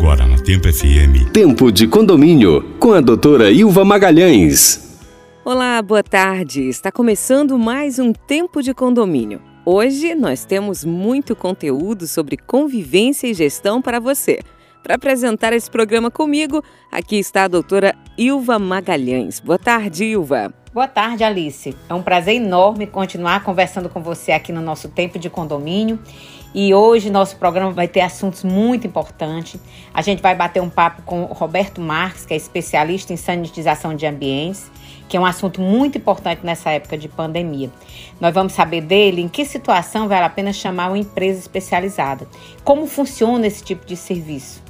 Agora 0.00 0.24
na 0.26 0.38
Tempo 0.38 0.66
FM. 0.66 1.30
Tempo 1.30 1.70
de 1.70 1.86
condomínio 1.86 2.74
com 2.80 2.94
a 2.94 3.02
doutora 3.02 3.50
Ilva 3.50 3.84
Magalhães. 3.84 4.98
Olá, 5.44 5.82
boa 5.82 6.02
tarde. 6.02 6.62
Está 6.70 6.90
começando 6.90 7.58
mais 7.58 7.98
um 7.98 8.10
Tempo 8.10 8.62
de 8.62 8.72
Condomínio. 8.72 9.42
Hoje 9.62 10.14
nós 10.14 10.46
temos 10.46 10.86
muito 10.86 11.36
conteúdo 11.36 12.06
sobre 12.06 12.38
convivência 12.38 13.26
e 13.26 13.34
gestão 13.34 13.82
para 13.82 14.00
você. 14.00 14.40
Para 14.82 14.94
apresentar 14.94 15.52
esse 15.52 15.70
programa 15.70 16.10
comigo, 16.10 16.64
aqui 16.90 17.16
está 17.16 17.44
a 17.44 17.48
doutora 17.48 17.94
Ilva 18.16 18.58
Magalhães. 18.58 19.38
Boa 19.38 19.58
tarde, 19.58 20.04
Ilva. 20.06 20.54
Boa 20.72 20.88
tarde, 20.88 21.24
Alice. 21.24 21.76
É 21.88 21.92
um 21.92 22.00
prazer 22.00 22.36
enorme 22.36 22.86
continuar 22.86 23.44
conversando 23.44 23.90
com 23.90 24.00
você 24.00 24.32
aqui 24.32 24.50
no 24.50 24.62
nosso 24.62 24.88
tempo 24.88 25.18
de 25.18 25.28
condomínio. 25.28 25.98
E 26.52 26.74
hoje 26.74 27.10
nosso 27.10 27.36
programa 27.36 27.70
vai 27.70 27.86
ter 27.86 28.00
assuntos 28.00 28.42
muito 28.42 28.84
importantes. 28.84 29.60
A 29.94 30.02
gente 30.02 30.20
vai 30.20 30.34
bater 30.34 30.60
um 30.60 30.68
papo 30.68 31.02
com 31.02 31.22
o 31.22 31.26
Roberto 31.26 31.80
Marques, 31.80 32.26
que 32.26 32.34
é 32.34 32.36
especialista 32.36 33.12
em 33.12 33.16
sanitização 33.16 33.94
de 33.94 34.04
ambientes, 34.04 34.68
que 35.08 35.16
é 35.16 35.20
um 35.20 35.24
assunto 35.24 35.60
muito 35.60 35.98
importante 35.98 36.44
nessa 36.44 36.70
época 36.70 36.98
de 36.98 37.08
pandemia. 37.08 37.70
Nós 38.20 38.34
vamos 38.34 38.52
saber 38.52 38.80
dele 38.80 39.22
em 39.22 39.28
que 39.28 39.44
situação 39.44 40.08
vale 40.08 40.24
a 40.24 40.30
pena 40.30 40.52
chamar 40.52 40.88
uma 40.88 40.98
empresa 40.98 41.38
especializada, 41.38 42.26
como 42.64 42.84
funciona 42.86 43.46
esse 43.46 43.62
tipo 43.62 43.86
de 43.86 43.96
serviço. 43.96 44.60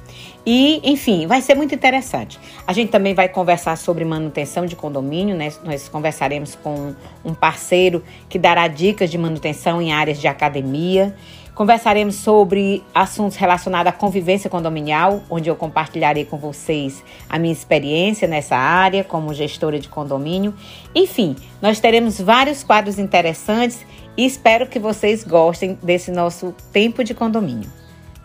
E, 0.45 0.81
enfim, 0.83 1.27
vai 1.27 1.41
ser 1.41 1.55
muito 1.55 1.75
interessante. 1.75 2.39
A 2.65 2.73
gente 2.73 2.89
também 2.89 3.13
vai 3.13 3.29
conversar 3.29 3.75
sobre 3.77 4.03
manutenção 4.03 4.65
de 4.65 4.75
condomínio, 4.75 5.35
né? 5.35 5.51
Nós 5.63 5.87
conversaremos 5.87 6.55
com 6.55 6.95
um 7.23 7.33
parceiro 7.33 8.03
que 8.27 8.39
dará 8.39 8.67
dicas 8.67 9.09
de 9.11 9.17
manutenção 9.17 9.81
em 9.81 9.91
áreas 9.91 10.19
de 10.19 10.27
academia. 10.27 11.15
Conversaremos 11.53 12.15
sobre 12.15 12.81
assuntos 12.95 13.37
relacionados 13.37 13.91
à 13.91 13.95
convivência 13.95 14.49
condominial, 14.49 15.21
onde 15.29 15.49
eu 15.49 15.55
compartilharei 15.55 16.25
com 16.25 16.37
vocês 16.37 17.03
a 17.29 17.37
minha 17.37 17.53
experiência 17.53 18.27
nessa 18.27 18.55
área 18.55 19.03
como 19.03 19.33
gestora 19.33 19.77
de 19.77 19.89
condomínio. 19.89 20.55
Enfim, 20.95 21.35
nós 21.61 21.79
teremos 21.79 22.19
vários 22.19 22.63
quadros 22.63 22.97
interessantes 22.97 23.85
e 24.17 24.25
espero 24.25 24.65
que 24.65 24.79
vocês 24.79 25.23
gostem 25.23 25.77
desse 25.83 26.09
nosso 26.09 26.55
tempo 26.71 27.03
de 27.03 27.13
condomínio. 27.13 27.69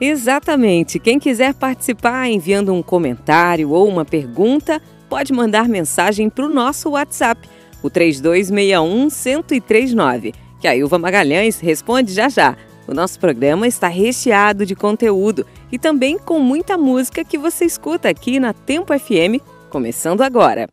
Exatamente. 0.01 0.99
Quem 0.99 1.19
quiser 1.19 1.55
participar 1.55 2.29
enviando 2.29 2.73
um 2.73 2.83
comentário 2.83 3.71
ou 3.71 3.89
uma 3.89 4.05
pergunta, 4.05 4.81
pode 5.09 5.33
mandar 5.33 5.69
mensagem 5.69 6.29
para 6.29 6.45
o 6.45 6.53
nosso 6.53 6.91
WhatsApp, 6.91 7.49
o 7.83 7.89
3261 7.89 9.09
1039, 9.09 10.35
que 10.61 10.69
a 10.69 10.77
Ilva 10.77 10.99
Magalhães 10.99 11.61
responde 11.61 12.13
já 12.13 12.29
já. 12.29 12.57
O 12.87 12.95
nosso 12.95 13.19
programa 13.19 13.67
está 13.67 13.89
recheado 13.89 14.65
de 14.65 14.77
conteúdo 14.77 15.45
e 15.73 15.79
também 15.79 16.19
com 16.19 16.39
muita 16.39 16.79
música 16.79 17.25
que 17.25 17.37
você 17.37 17.65
escuta 17.65 18.09
aqui 18.09 18.39
na 18.39 18.53
Tempo 18.53 18.97
FM, 18.97 19.43
começando 19.71 20.23
agora. 20.23 20.69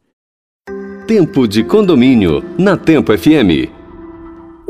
Tempo 1.08 1.48
de 1.48 1.64
condomínio 1.64 2.44
na 2.58 2.78
Tempo 2.78 3.18
FM. 3.18 3.83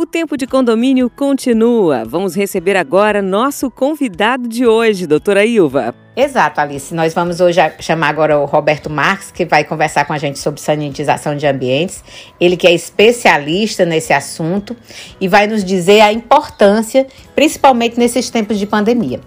O 0.04 0.06
tempo 0.06 0.36
de 0.36 0.46
condomínio 0.46 1.10
continua. 1.10 2.04
Vamos 2.06 2.36
receber 2.36 2.76
agora 2.76 3.22
nosso 3.22 3.72
convidado 3.72 4.50
de 4.50 4.68
hoje, 4.68 5.08
doutora 5.08 5.46
Ilva. 5.46 5.96
Exato, 6.14 6.60
Alice. 6.60 6.94
Nós 6.94 7.14
vamos 7.14 7.40
hoje 7.40 7.62
chamar 7.80 8.10
agora 8.10 8.38
o 8.38 8.44
Roberto 8.44 8.90
Marques, 8.90 9.32
que 9.32 9.46
vai 9.46 9.64
conversar 9.64 10.04
com 10.04 10.12
a 10.12 10.18
gente 10.18 10.40
sobre 10.40 10.60
sanitização 10.60 11.38
de 11.38 11.48
ambientes. 11.48 12.04
Ele 12.38 12.58
que 12.58 12.68
é 12.68 12.74
especialista 12.74 13.86
nesse 13.86 14.12
assunto 14.12 14.76
e 15.22 15.30
vai 15.30 15.48
nos 15.48 15.64
dizer 15.64 16.02
a 16.02 16.12
importância, 16.12 17.08
principalmente 17.34 17.98
nesses 17.98 18.30
tempos 18.30 18.60
de 18.60 18.68
pandemia. 18.68 19.22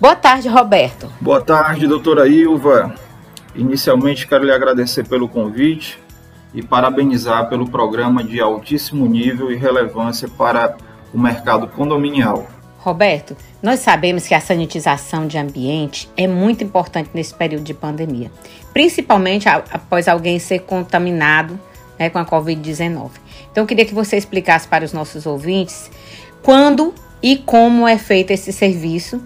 Boa 0.00 0.16
tarde, 0.16 0.48
Roberto. 0.48 1.08
Boa 1.20 1.40
tarde, 1.40 1.86
doutora 1.86 2.26
Ilva. 2.26 2.92
Inicialmente, 3.54 4.26
quero 4.26 4.44
lhe 4.44 4.50
agradecer 4.50 5.06
pelo 5.06 5.28
convite 5.28 6.04
e 6.56 6.62
parabenizar 6.62 7.50
pelo 7.50 7.68
programa 7.68 8.24
de 8.24 8.40
altíssimo 8.40 9.06
nível 9.06 9.52
e 9.52 9.56
relevância 9.56 10.26
para 10.26 10.74
o 11.12 11.18
mercado 11.18 11.68
condominial. 11.68 12.46
Roberto, 12.78 13.36
nós 13.62 13.80
sabemos 13.80 14.26
que 14.26 14.34
a 14.34 14.40
sanitização 14.40 15.26
de 15.26 15.36
ambiente 15.36 16.08
é 16.16 16.26
muito 16.26 16.64
importante 16.64 17.10
nesse 17.12 17.34
período 17.34 17.64
de 17.64 17.74
pandemia, 17.74 18.30
principalmente 18.72 19.46
após 19.48 20.08
alguém 20.08 20.38
ser 20.38 20.60
contaminado 20.60 21.60
né, 21.98 22.08
com 22.08 22.18
a 22.18 22.24
Covid-19. 22.24 23.10
Então, 23.52 23.64
eu 23.64 23.66
queria 23.66 23.84
que 23.84 23.94
você 23.94 24.16
explicasse 24.16 24.66
para 24.66 24.84
os 24.84 24.94
nossos 24.94 25.26
ouvintes 25.26 25.90
quando 26.42 26.94
e 27.22 27.36
como 27.36 27.86
é 27.86 27.98
feito 27.98 28.30
esse 28.30 28.52
serviço 28.52 29.20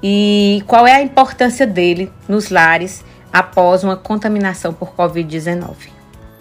e 0.00 0.62
qual 0.68 0.86
é 0.86 0.94
a 0.94 1.02
importância 1.02 1.66
dele 1.66 2.12
nos 2.28 2.50
lares 2.50 3.04
após 3.32 3.82
uma 3.82 3.96
contaminação 3.96 4.72
por 4.72 4.94
Covid-19 4.94 5.95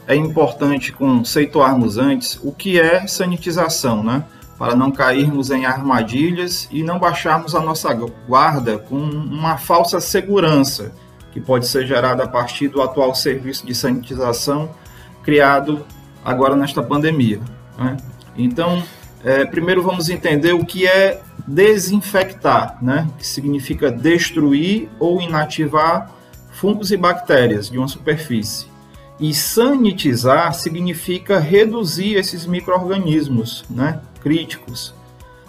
é 0.08 0.16
importante 0.16 0.92
conceituarmos 0.92 1.98
antes 1.98 2.40
o 2.44 2.52
que 2.52 2.80
é 2.80 3.08
sanitização, 3.08 4.04
né? 4.04 4.24
Para 4.58 4.76
não 4.76 4.92
cairmos 4.92 5.52
em 5.52 5.66
armadilhas 5.66 6.68
e 6.72 6.82
não 6.82 6.98
baixarmos 6.98 7.56
a 7.56 7.60
nossa 7.60 7.94
guarda 8.28 8.78
com 8.78 8.96
uma 8.96 9.58
falsa 9.58 10.00
segurança 10.00 10.94
que 11.34 11.42
pode 11.42 11.68
ser 11.68 11.86
gerada 11.86 12.24
a 12.24 12.28
partir 12.28 12.70
do 12.70 12.82
atual 12.82 13.14
serviço 13.14 13.66
de 13.66 13.76
sanitização 13.76 14.70
criado 15.22 15.86
agora 16.24 16.56
nesta 16.56 16.82
pandemia. 16.82 17.42
Né? 17.78 17.98
Então, 18.38 18.82
é, 19.22 19.44
primeiro 19.44 19.84
vamos 19.84 20.08
entender 20.08 20.54
o 20.54 20.64
que 20.64 20.88
é 20.88 21.20
desinfectar, 21.46 22.78
né? 22.82 23.10
que 23.18 23.28
significa 23.28 23.92
destruir 23.92 24.88
ou 24.98 25.22
inativar 25.22 26.10
fungos 26.52 26.92
e 26.92 26.96
bactérias 26.96 27.70
de 27.70 27.78
uma 27.78 27.88
superfície. 27.90 28.68
E 29.20 29.34
sanitizar 29.34 30.54
significa 30.54 31.40
reduzir 31.40 32.16
esses 32.16 32.46
micro-organismos 32.46 33.64
né, 33.70 34.02
críticos 34.22 34.94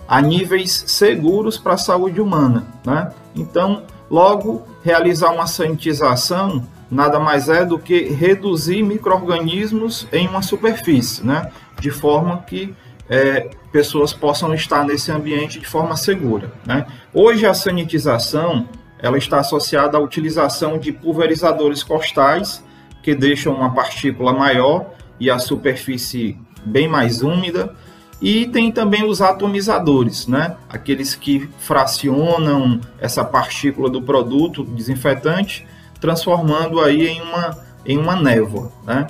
a 0.09 0.21
níveis 0.21 0.85
seguros 0.87 1.59
para 1.59 1.75
a 1.75 1.79
saúde 1.79 2.21
humana. 2.21 2.67
Né? 2.85 3.11
Então, 3.35 3.83
logo, 4.09 4.63
realizar 4.85 5.31
uma 5.31 5.47
sanitização 5.47 6.65
nada 6.91 7.19
mais 7.19 7.49
é 7.49 7.65
do 7.65 7.79
que 7.79 8.05
reduzir 8.05 8.83
micro-organismos 8.83 10.07
em 10.13 10.29
uma 10.29 10.43
superfície, 10.43 11.27
né? 11.27 11.51
de 11.81 11.91
forma 11.91 12.39
que 12.47 12.73
é, 13.09 13.51
pessoas 13.73 14.13
possam 14.13 14.55
estar 14.55 14.85
nesse 14.85 15.11
ambiente 15.11 15.59
de 15.59 15.67
forma 15.67 15.97
segura. 15.97 16.53
Né? 16.65 16.87
Hoje, 17.13 17.47
a 17.47 17.55
sanitização 17.55 18.69
ela 18.99 19.19
está 19.19 19.41
associada 19.41 19.99
à 19.99 20.01
utilização 20.01 20.79
de 20.79 20.93
pulverizadores 20.93 21.83
costais 21.83 22.65
que 23.07 23.15
deixam 23.15 23.55
uma 23.55 23.73
partícula 23.73 24.33
maior 24.33 24.87
e 25.21 25.31
a 25.31 25.39
superfície 25.39 26.37
bem 26.65 26.89
mais 26.89 27.23
úmida. 27.23 27.73
E 28.21 28.47
tem 28.47 28.73
também 28.73 29.05
os 29.05 29.23
atomizadores, 29.23 30.27
né? 30.27 30.57
Aqueles 30.69 31.15
que 31.15 31.49
fracionam 31.61 32.81
essa 32.99 33.25
partícula 33.25 33.89
do 33.89 34.03
produto 34.03 34.65
desinfetante, 34.65 35.65
transformando 36.01 36.81
aí 36.81 37.07
em 37.07 37.21
uma, 37.21 37.59
em 37.87 37.97
uma 37.97 38.17
névoa, 38.17 38.73
né? 38.85 39.07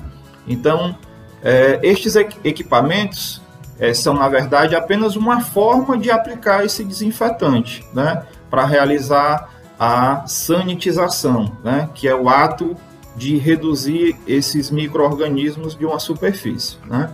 Então, 0.46 0.94
é, 1.42 1.80
estes 1.82 2.16
equipamentos 2.16 3.40
é, 3.80 3.94
são, 3.94 4.12
na 4.12 4.28
verdade, 4.28 4.76
apenas 4.76 5.16
uma 5.16 5.40
forma 5.40 5.96
de 5.96 6.10
aplicar 6.10 6.66
esse 6.66 6.84
desinfetante, 6.84 7.82
né? 7.94 8.24
Para 8.50 8.66
realizar 8.66 9.48
a 9.80 10.26
sanitização, 10.26 11.56
né? 11.64 11.88
Que 11.94 12.06
é 12.06 12.14
o 12.14 12.28
ato 12.28 12.76
de 13.16 13.36
reduzir 13.38 14.16
esses 14.26 14.70
micro-organismos 14.70 15.74
de 15.74 15.84
uma 15.84 15.98
superfície. 15.98 16.76
Né? 16.86 17.10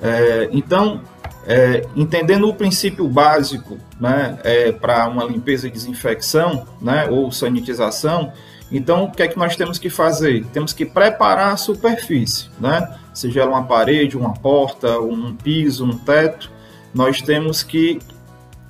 É, 0.00 0.48
então, 0.52 1.02
é, 1.46 1.86
entendendo 1.96 2.48
o 2.48 2.54
princípio 2.54 3.06
básico 3.08 3.78
né, 4.00 4.38
é, 4.44 4.72
para 4.72 5.08
uma 5.08 5.24
limpeza 5.24 5.66
e 5.66 5.70
desinfecção 5.70 6.66
né, 6.80 7.08
ou 7.10 7.32
sanitização, 7.32 8.32
então 8.70 9.04
o 9.04 9.10
que 9.10 9.22
é 9.22 9.28
que 9.28 9.38
nós 9.38 9.56
temos 9.56 9.78
que 9.78 9.90
fazer? 9.90 10.44
Temos 10.52 10.72
que 10.72 10.84
preparar 10.86 11.52
a 11.52 11.56
superfície, 11.56 12.48
né? 12.60 12.96
seja 13.12 13.44
uma 13.46 13.64
parede, 13.64 14.16
uma 14.16 14.34
porta, 14.34 15.00
um 15.00 15.34
piso, 15.34 15.84
um 15.84 15.98
teto, 15.98 16.50
nós 16.94 17.20
temos 17.20 17.62
que 17.62 17.98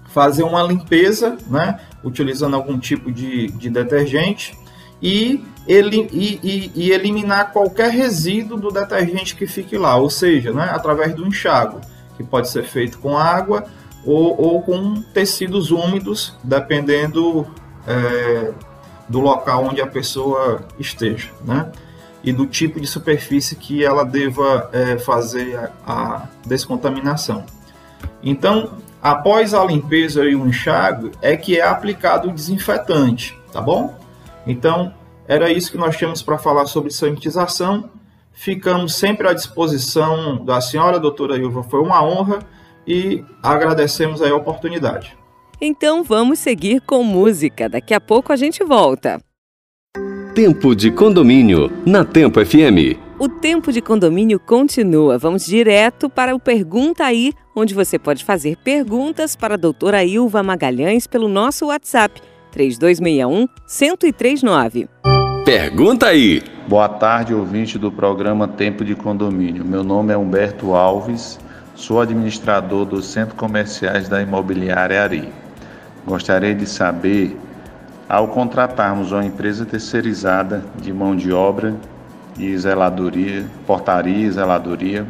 fazer 0.08 0.42
uma 0.42 0.62
limpeza, 0.62 1.36
né, 1.48 1.78
utilizando 2.02 2.56
algum 2.56 2.78
tipo 2.78 3.12
de, 3.12 3.48
de 3.48 3.68
detergente, 3.68 4.58
e, 5.02 5.44
ele, 5.66 6.08
e, 6.12 6.40
e, 6.42 6.72
e, 6.74 6.90
eliminar 6.90 7.52
qualquer 7.52 7.90
resíduo 7.90 8.58
do 8.58 8.70
detergente 8.70 9.36
que 9.36 9.46
fique 9.46 9.76
lá, 9.76 9.96
ou 9.96 10.10
seja, 10.10 10.52
né, 10.52 10.70
através 10.72 11.14
do 11.14 11.26
enxágue, 11.26 11.76
que 12.16 12.24
pode 12.24 12.48
ser 12.48 12.64
feito 12.64 12.98
com 12.98 13.16
água 13.16 13.64
ou, 14.04 14.40
ou 14.40 14.62
com 14.62 15.00
tecidos 15.14 15.70
úmidos, 15.70 16.36
dependendo 16.42 17.46
é, 17.86 18.52
do 19.08 19.20
local 19.20 19.64
onde 19.64 19.80
a 19.80 19.86
pessoa 19.86 20.60
esteja, 20.78 21.30
né? 21.44 21.70
E 22.22 22.32
do 22.32 22.46
tipo 22.46 22.80
de 22.80 22.86
superfície 22.86 23.54
que 23.54 23.84
ela 23.84 24.04
deva 24.04 24.68
é, 24.72 24.98
fazer 24.98 25.56
a, 25.56 25.70
a 25.86 26.28
descontaminação. 26.44 27.44
Então, 28.22 28.72
após 29.00 29.54
a 29.54 29.64
limpeza 29.64 30.24
e 30.24 30.34
o 30.34 30.46
enxágue, 30.46 31.12
é 31.22 31.36
que 31.36 31.58
é 31.58 31.62
aplicado 31.62 32.28
o 32.28 32.32
desinfetante, 32.32 33.38
tá 33.52 33.60
bom? 33.60 33.96
Então, 34.48 34.94
era 35.28 35.52
isso 35.52 35.70
que 35.70 35.76
nós 35.76 35.94
tínhamos 35.94 36.22
para 36.22 36.38
falar 36.38 36.64
sobre 36.64 36.90
sanitização. 36.90 37.90
Ficamos 38.32 38.94
sempre 38.94 39.28
à 39.28 39.34
disposição 39.34 40.42
da 40.42 40.58
senhora 40.60 40.98
doutora 40.98 41.36
Ilva, 41.36 41.62
foi 41.62 41.80
uma 41.80 42.02
honra 42.02 42.38
e 42.86 43.22
agradecemos 43.42 44.22
a 44.22 44.34
oportunidade. 44.34 45.16
Então 45.60 46.02
vamos 46.02 46.38
seguir 46.38 46.80
com 46.80 47.02
música. 47.04 47.68
Daqui 47.68 47.92
a 47.92 48.00
pouco 48.00 48.32
a 48.32 48.36
gente 48.36 48.64
volta. 48.64 49.20
Tempo 50.34 50.74
de 50.74 50.90
condomínio 50.90 51.70
na 51.84 52.04
Tempo 52.04 52.42
FM. 52.44 52.96
O 53.18 53.28
tempo 53.28 53.72
de 53.72 53.82
condomínio 53.82 54.38
continua. 54.38 55.18
Vamos 55.18 55.44
direto 55.44 56.08
para 56.08 56.34
o 56.34 56.38
Pergunta 56.38 57.04
aí, 57.04 57.34
onde 57.54 57.74
você 57.74 57.98
pode 57.98 58.24
fazer 58.24 58.56
perguntas 58.58 59.34
para 59.34 59.54
a 59.54 59.58
doutora 59.58 60.04
Ilva 60.04 60.42
Magalhães 60.42 61.08
pelo 61.08 61.28
nosso 61.28 61.66
WhatsApp 61.66 62.22
3261 62.58 63.48
1039. 63.64 64.88
Pergunta 65.44 66.06
aí. 66.06 66.42
Boa 66.66 66.88
tarde, 66.88 67.32
ouvinte 67.32 67.78
do 67.78 67.92
programa 67.92 68.48
Tempo 68.48 68.84
de 68.84 68.96
Condomínio. 68.96 69.64
Meu 69.64 69.84
nome 69.84 70.12
é 70.12 70.16
Humberto 70.16 70.74
Alves, 70.74 71.38
sou 71.76 72.00
administrador 72.00 72.84
dos 72.84 73.06
centros 73.06 73.38
comerciais 73.38 74.08
da 74.08 74.20
imobiliária 74.20 75.00
Ari. 75.00 75.28
Gostaria 76.04 76.52
de 76.52 76.66
saber, 76.66 77.38
ao 78.08 78.26
contratarmos 78.26 79.12
uma 79.12 79.24
empresa 79.24 79.64
terceirizada 79.64 80.64
de 80.82 80.92
mão 80.92 81.14
de 81.14 81.32
obra 81.32 81.76
e 82.36 82.58
zeladoria, 82.58 83.46
portaria 83.68 84.26
e 84.26 84.30
zeladoria, 84.32 85.06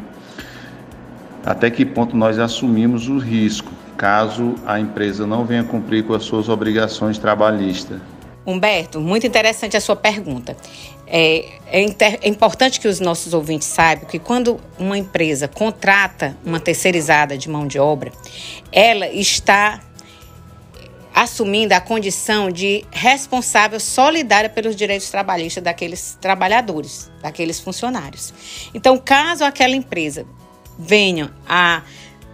até 1.43 1.71
que 1.71 1.83
ponto 1.83 2.15
nós 2.15 2.37
assumimos 2.37 3.09
o 3.09 3.17
risco 3.17 3.71
caso 3.99 4.55
a 4.65 4.79
empresa 4.79 5.27
não 5.27 5.43
venha 5.43 5.61
cumprir 5.61 6.05
com 6.05 6.13
as 6.13 6.23
suas 6.23 6.47
obrigações 6.47 7.17
trabalhistas. 7.17 7.99
Humberto, 8.45 9.01
muito 9.01 9.27
interessante 9.27 9.75
a 9.75 9.81
sua 9.81 9.95
pergunta. 9.95 10.55
É, 11.05 11.49
é, 11.67 11.81
inter, 11.81 12.17
é, 12.21 12.29
importante 12.29 12.79
que 12.79 12.87
os 12.87 13.01
nossos 13.01 13.33
ouvintes 13.33 13.67
saibam 13.67 14.07
que 14.07 14.17
quando 14.17 14.57
uma 14.79 14.97
empresa 14.97 15.49
contrata 15.49 16.37
uma 16.45 16.61
terceirizada 16.61 17.37
de 17.37 17.49
mão 17.49 17.67
de 17.67 17.77
obra, 17.77 18.13
ela 18.71 19.09
está 19.09 19.81
assumindo 21.13 21.73
a 21.73 21.81
condição 21.81 22.49
de 22.49 22.85
responsável 22.91 23.81
solidária 23.81 24.49
pelos 24.49 24.77
direitos 24.77 25.09
trabalhistas 25.09 25.61
daqueles 25.61 26.17
trabalhadores, 26.21 27.11
daqueles 27.21 27.59
funcionários. 27.59 28.33
Então, 28.73 28.97
caso 28.97 29.43
aquela 29.43 29.75
empresa 29.75 30.25
venha 30.77 31.33
a 31.45 31.81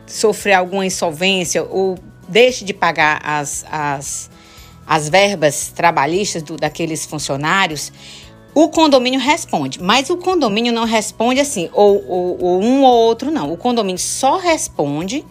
sofrer 0.05 0.53
alguma 0.53 0.85
insolvência 0.85 1.63
ou 1.63 1.97
deixe 2.27 2.63
de 2.63 2.73
pagar 2.73 3.21
as, 3.23 3.65
as, 3.71 4.29
as 4.85 5.09
verbas 5.09 5.71
trabalhistas 5.75 6.41
do, 6.41 6.57
daqueles 6.57 7.05
funcionários, 7.05 7.91
o 8.53 8.69
condomínio 8.69 9.19
responde. 9.19 9.81
Mas 9.81 10.09
o 10.09 10.17
condomínio 10.17 10.71
não 10.71 10.85
responde 10.85 11.39
assim, 11.39 11.69
ou, 11.73 12.03
ou, 12.07 12.43
ou 12.43 12.63
um 12.63 12.83
ou 12.83 12.93
outro, 12.93 13.31
não. 13.31 13.51
O 13.51 13.57
condomínio 13.57 13.99
só 13.99 14.37
responde 14.37 15.25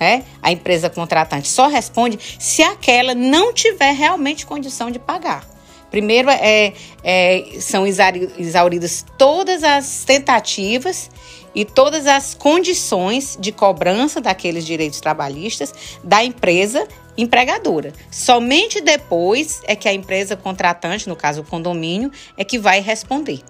né? 0.00 0.24
A 0.42 0.50
empresa 0.50 0.88
contratante 0.88 1.46
só 1.46 1.68
responde 1.68 2.18
se 2.38 2.62
aquela 2.62 3.14
não 3.14 3.52
tiver 3.52 3.92
realmente 3.92 4.46
condição 4.46 4.90
de 4.90 4.98
pagar. 4.98 5.46
Primeiro, 5.90 6.30
é, 6.30 6.72
é, 7.04 7.44
são 7.60 7.86
exauridas 7.86 9.04
todas 9.18 9.62
as 9.62 10.04
tentativas 10.04 11.10
e 11.54 11.64
todas 11.64 12.06
as 12.06 12.34
condições 12.34 13.36
de 13.40 13.52
cobrança 13.52 14.20
daqueles 14.20 14.64
direitos 14.64 15.00
trabalhistas 15.00 15.98
da 16.02 16.24
empresa 16.24 16.86
empregadora. 17.16 17.92
Somente 18.10 18.80
depois 18.80 19.60
é 19.66 19.74
que 19.74 19.88
a 19.88 19.92
empresa 19.92 20.36
contratante, 20.36 21.08
no 21.08 21.16
caso 21.16 21.42
o 21.42 21.44
condomínio, 21.44 22.10
é 22.36 22.44
que 22.44 22.58
vai 22.58 22.80
responder. 22.80 23.40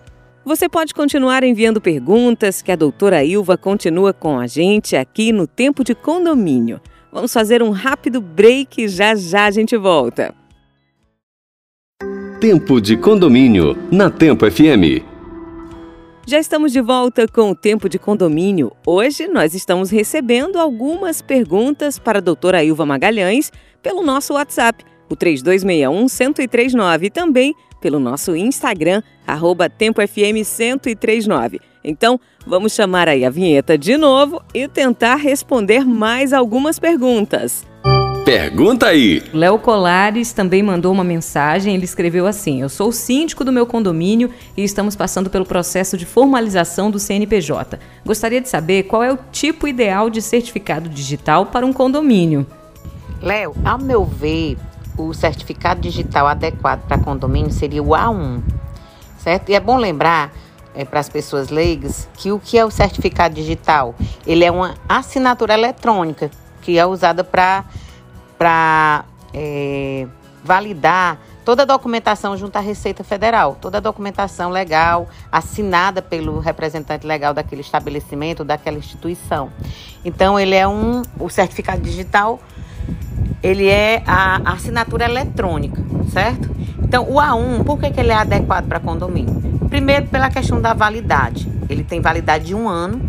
Você 0.45 0.69
pode 0.69 0.95
continuar 0.95 1.45
enviando 1.45 1.81
perguntas 1.81 2.63
que 2.63 2.73
a 2.73 2.77
doutora 2.77 3.23
Ilva 3.23 3.59
continua 3.59 4.13
com 4.13 4.39
a 4.39 4.47
gente 4.47 4.97
aqui 4.97 5.33
no 5.33 5.47
Tempo 5.47 5.85
de 5.85 5.95
Condomínio. 5.95 6.81
Vamos 7.13 7.33
fazer 7.33 7.63
um 7.63 7.71
rápido 7.71 8.21
break 8.21 8.83
e 8.83 8.89
já 8.89 9.15
já 9.15 9.47
a 9.47 9.51
gente 9.51 9.77
volta. 9.77 10.35
Tempo 12.41 12.81
de 12.81 12.97
Condomínio 12.97 13.77
na 13.93 14.09
Tempo 14.09 14.51
FM. 14.51 15.10
Já 16.31 16.39
estamos 16.39 16.71
de 16.71 16.81
volta 16.81 17.27
com 17.27 17.51
o 17.51 17.57
Tempo 17.57 17.89
de 17.89 17.99
Condomínio. 17.99 18.71
Hoje 18.87 19.27
nós 19.27 19.53
estamos 19.53 19.91
recebendo 19.91 20.61
algumas 20.61 21.21
perguntas 21.21 21.99
para 21.99 22.21
a 22.21 22.23
doutora 22.23 22.63
Ilva 22.63 22.87
Magalhães 22.87 23.51
pelo 23.83 24.01
nosso 24.01 24.35
WhatsApp, 24.35 24.85
o 25.09 25.17
3261 25.17 26.07
1039 26.07 27.07
e 27.07 27.11
também 27.11 27.53
pelo 27.81 27.99
nosso 27.99 28.37
Instagram, 28.37 29.03
arroba 29.27 29.69
TempoFM1039. 29.69 31.59
Então, 31.83 32.21
vamos 32.47 32.75
chamar 32.75 33.09
aí 33.09 33.25
a 33.25 33.31
vinheta 33.31 33.77
de 33.77 33.97
novo 33.97 34.41
e 34.55 34.69
tentar 34.69 35.17
responder 35.17 35.85
mais 35.85 36.33
algumas 36.33 36.79
perguntas. 36.79 37.69
Pergunta 38.25 38.87
aí! 38.87 39.23
Léo 39.33 39.59
Colares 39.59 40.33
também 40.33 40.63
mandou 40.63 40.93
uma 40.93 41.03
mensagem. 41.03 41.75
Ele 41.75 41.85
escreveu 41.85 42.27
assim: 42.27 42.61
Eu 42.61 42.69
sou 42.69 42.89
o 42.89 42.93
síndico 42.93 43.45
do 43.45 43.51
meu 43.51 43.67
condomínio 43.67 44.31
e 44.57 44.63
estamos 44.63 44.95
passando 44.95 45.31
pelo 45.31 45.47
processo 45.47 45.97
de 45.97 46.05
formalização 46.05 46.91
do 46.91 46.99
CNPJ. 46.99 47.79
Gostaria 48.05 48.41
de 48.41 48.49
saber 48.49 48.85
qual 48.85 49.03
é 49.03 49.13
o 49.13 49.19
tipo 49.33 49.67
ideal 49.67 50.11
de 50.11 50.21
certificado 50.21 50.89
digital 50.89 51.47
para 51.47 51.65
um 51.65 51.73
condomínio. 51.73 52.47
Léo, 53.23 53.55
ao 53.65 53.79
meu 53.79 54.05
ver, 54.05 54.59
o 54.97 55.15
certificado 55.15 55.81
digital 55.81 56.27
adequado 56.27 56.87
para 56.87 56.99
condomínio 56.99 57.51
seria 57.51 57.83
o 57.83 57.89
A1, 57.89 58.43
certo? 59.19 59.49
E 59.51 59.55
é 59.55 59.61
bom 59.61 59.77
lembrar 59.77 60.33
é, 60.75 60.85
para 60.85 61.01
as 61.01 61.09
pessoas 61.09 61.49
leigas 61.49 62.09
que 62.17 62.31
o 62.31 62.39
que 62.39 62.59
é 62.59 62.65
o 62.65 62.71
certificado 62.71 63.35
digital? 63.35 63.95
Ele 64.27 64.45
é 64.45 64.51
uma 64.51 64.75
assinatura 64.89 65.55
eletrônica 65.55 66.31
que 66.61 66.79
é 66.79 66.87
usada 66.87 67.25
para 67.25 67.65
é, 69.35 70.07
validar 70.45 71.19
toda 71.45 71.63
a 71.63 71.67
documentação 71.67 72.37
junto 72.37 72.57
à 72.57 72.61
Receita 72.61 73.03
Federal, 73.03 73.57
toda 73.61 73.79
a 73.79 73.81
documentação 73.81 74.51
legal 74.51 75.09
assinada 75.33 76.01
pelo 76.01 76.39
representante 76.39 77.07
legal 77.07 77.35
daquele 77.35 77.61
estabelecimento, 77.61 78.45
daquela 78.45 78.79
instituição. 78.79 79.51
Então, 80.05 80.39
ele 80.39 80.55
é 80.55 80.67
um 80.67 81.03
o 81.19 81.29
certificado 81.29 81.81
digital 81.81 82.39
ele 83.43 83.69
é 83.69 84.03
a 84.07 84.53
assinatura 84.53 85.05
eletrônica, 85.05 85.83
certo? 86.13 86.51
Então, 86.83 87.05
o 87.09 87.15
A1, 87.15 87.65
por 87.65 87.79
que, 87.79 87.91
que 87.91 88.01
ele 88.01 88.11
é 88.11 88.15
adequado 88.15 88.67
para 88.67 88.79
condomínio? 88.79 89.41
Primeiro, 89.69 90.07
pela 90.09 90.29
questão 90.29 90.61
da 90.61 90.75
validade. 90.75 91.49
Ele 91.69 91.85
tem 91.85 92.01
validade 92.01 92.47
de 92.47 92.55
um 92.55 92.69
ano, 92.69 93.01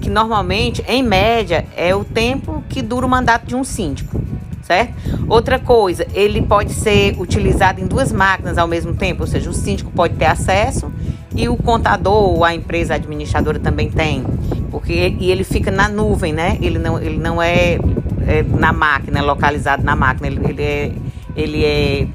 que 0.00 0.08
normalmente, 0.08 0.82
em 0.88 1.02
média, 1.02 1.66
é 1.76 1.94
o 1.94 2.04
tempo 2.04 2.62
que 2.68 2.82
dura 2.82 3.06
o 3.06 3.08
mandato 3.08 3.46
de 3.46 3.54
um 3.54 3.62
síndico, 3.62 4.20
certo? 4.68 4.92
Outra 5.26 5.58
coisa, 5.58 6.06
ele 6.12 6.42
pode 6.42 6.72
ser 6.74 7.16
utilizado 7.18 7.80
em 7.80 7.86
duas 7.86 8.12
máquinas 8.12 8.58
ao 8.58 8.68
mesmo 8.68 8.94
tempo, 8.94 9.22
ou 9.22 9.26
seja, 9.26 9.48
o 9.48 9.54
síndico 9.54 9.90
pode 9.90 10.14
ter 10.14 10.26
acesso 10.26 10.92
e 11.34 11.48
o 11.48 11.56
contador 11.56 12.34
ou 12.34 12.44
a 12.44 12.54
empresa 12.54 12.94
administradora 12.94 13.58
também 13.58 13.90
tem, 13.90 14.24
porque 14.70 15.16
e 15.18 15.30
ele 15.30 15.42
fica 15.42 15.70
na 15.70 15.88
nuvem, 15.88 16.32
né? 16.32 16.58
Ele 16.60 16.78
não, 16.78 17.00
ele 17.00 17.16
não 17.18 17.40
é 17.40 17.78
é, 18.26 18.42
na 18.42 18.74
máquina, 18.74 19.22
localizado 19.22 19.82
na 19.82 19.96
máquina, 19.96 20.26
ele, 20.26 20.40
ele, 20.46 20.62
é, 20.62 20.92
ele 21.34 21.64
é 21.64 22.06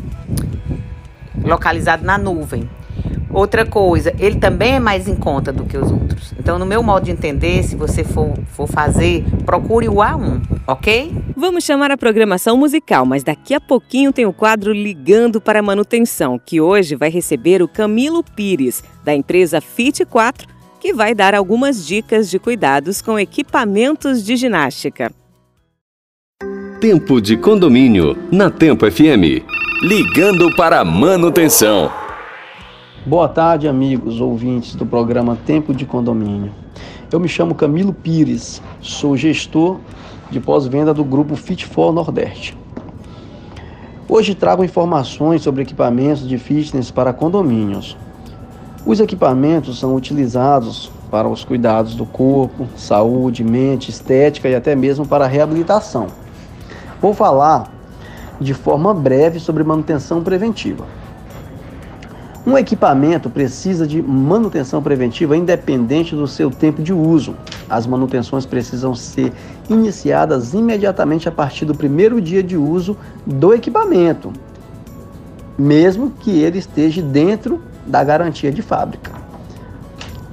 localizado 1.43 2.05
na 2.05 2.19
nuvem. 2.19 2.69
Outra 3.31 3.65
coisa, 3.65 4.13
ele 4.19 4.35
também 4.35 4.75
é 4.75 4.79
mais 4.79 5.07
em 5.07 5.15
conta 5.15 5.51
do 5.51 5.65
que 5.65 5.75
os 5.75 5.91
outros. 5.91 6.35
Então, 6.37 6.59
no 6.59 6.67
meu 6.67 6.83
modo 6.83 7.05
de 7.05 7.11
entender, 7.11 7.63
se 7.63 7.75
você 7.75 8.03
for, 8.03 8.37
for 8.51 8.67
fazer, 8.67 9.25
procure 9.43 9.89
o 9.89 9.95
A1, 9.95 10.39
ok? 10.67 11.11
Vamos 11.35 11.63
chamar 11.63 11.91
a 11.91 11.97
programação 11.97 12.57
musical, 12.57 13.05
mas 13.05 13.23
daqui 13.23 13.53
a 13.53 13.59
pouquinho 13.59 14.13
tem 14.13 14.25
o 14.25 14.33
quadro 14.33 14.71
Ligando 14.71 15.41
para 15.41 15.59
a 15.59 15.63
Manutenção, 15.63 16.39
que 16.43 16.61
hoje 16.61 16.95
vai 16.95 17.09
receber 17.09 17.61
o 17.61 17.67
Camilo 17.67 18.23
Pires, 18.23 18.83
da 19.03 19.13
empresa 19.13 19.59
Fit 19.59 20.05
4, 20.05 20.47
que 20.79 20.93
vai 20.93 21.13
dar 21.13 21.33
algumas 21.33 21.85
dicas 21.85 22.29
de 22.29 22.39
cuidados 22.39 23.01
com 23.01 23.19
equipamentos 23.19 24.23
de 24.23 24.35
ginástica. 24.35 25.11
Tempo 26.79 27.21
de 27.21 27.37
Condomínio, 27.37 28.17
na 28.31 28.49
Tempo 28.49 28.89
FM. 28.89 29.43
Ligando 29.81 30.53
para 30.55 30.81
a 30.81 30.85
manutenção. 30.85 31.89
Boa 33.05 33.27
tarde, 33.27 33.67
amigos 33.67 34.19
ouvintes 34.21 34.75
do 34.75 34.85
programa 34.85 35.37
Tempo 35.45 35.73
de 35.73 35.85
Condomínio. 35.85 36.53
Eu 37.11 37.19
me 37.19 37.27
chamo 37.27 37.53
Camilo 37.53 37.93
Pires, 37.93 38.61
sou 38.81 39.15
gestor 39.15 39.79
de 40.33 40.39
pós-venda 40.39 40.95
do 40.95 41.03
grupo 41.03 41.35
Fit 41.35 41.63
for 41.63 41.93
Nordeste. 41.93 42.57
Hoje 44.09 44.33
trago 44.33 44.63
informações 44.63 45.43
sobre 45.43 45.61
equipamentos 45.61 46.27
de 46.27 46.39
fitness 46.39 46.89
para 46.89 47.13
condomínios. 47.13 47.95
Os 48.83 48.99
equipamentos 48.99 49.79
são 49.79 49.95
utilizados 49.95 50.91
para 51.11 51.29
os 51.29 51.45
cuidados 51.45 51.93
do 51.93 52.03
corpo, 52.03 52.67
saúde, 52.75 53.43
mente, 53.43 53.91
estética 53.91 54.49
e 54.49 54.55
até 54.55 54.75
mesmo 54.75 55.05
para 55.05 55.27
reabilitação. 55.27 56.07
Vou 56.99 57.13
falar 57.13 57.71
de 58.41 58.55
forma 58.55 58.91
breve 58.91 59.39
sobre 59.39 59.63
manutenção 59.63 60.23
preventiva. 60.23 60.87
Um 62.45 62.57
equipamento 62.57 63.29
precisa 63.29 63.85
de 63.85 64.01
manutenção 64.01 64.81
preventiva 64.81 65.37
independente 65.37 66.15
do 66.15 66.27
seu 66.27 66.49
tempo 66.49 66.81
de 66.81 66.91
uso. 66.91 67.35
As 67.69 67.87
manutenções 67.87 68.45
precisam 68.45 68.93
ser 68.93 69.31
iniciadas 69.69 70.53
imediatamente 70.53 71.27
a 71.27 71.31
partir 71.31 71.65
do 71.65 71.73
primeiro 71.73 72.21
dia 72.21 72.43
de 72.43 72.57
uso 72.57 72.97
do 73.25 73.53
equipamento, 73.53 74.31
mesmo 75.57 76.11
que 76.11 76.41
ele 76.41 76.59
esteja 76.59 77.01
dentro 77.01 77.61
da 77.85 78.03
garantia 78.03 78.51
de 78.51 78.61
fábrica. 78.61 79.22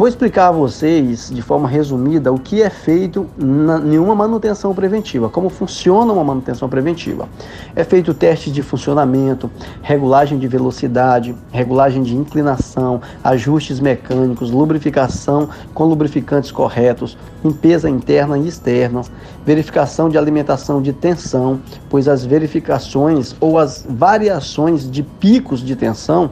Vou 0.00 0.08
explicar 0.08 0.48
a 0.48 0.50
vocês 0.50 1.28
de 1.30 1.42
forma 1.42 1.68
resumida 1.68 2.32
o 2.32 2.38
que 2.38 2.62
é 2.62 2.70
feito 2.70 3.26
em 3.38 3.98
uma 3.98 4.14
manutenção 4.14 4.74
preventiva, 4.74 5.28
como 5.28 5.50
funciona 5.50 6.10
uma 6.10 6.24
manutenção 6.24 6.70
preventiva. 6.70 7.28
É 7.76 7.84
feito 7.84 8.14
teste 8.14 8.50
de 8.50 8.62
funcionamento, 8.62 9.50
regulagem 9.82 10.38
de 10.38 10.48
velocidade, 10.48 11.36
regulagem 11.52 12.02
de 12.02 12.16
inclinação, 12.16 13.02
ajustes 13.22 13.78
mecânicos, 13.78 14.50
lubrificação 14.50 15.50
com 15.74 15.84
lubrificantes 15.84 16.50
corretos, 16.50 17.18
limpeza 17.44 17.90
interna 17.90 18.38
e 18.38 18.48
externa, 18.48 19.02
verificação 19.44 20.08
de 20.08 20.16
alimentação 20.16 20.80
de 20.80 20.94
tensão, 20.94 21.60
pois 21.90 22.08
as 22.08 22.24
verificações 22.24 23.36
ou 23.38 23.58
as 23.58 23.84
variações 23.86 24.90
de 24.90 25.02
picos 25.02 25.60
de 25.60 25.76
tensão 25.76 26.30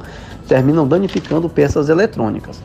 terminam 0.49 0.89
danificando 0.89 1.51
peças 1.51 1.91
eletrônicas. 1.91 2.59